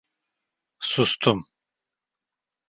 [0.91, 1.39] Sustum.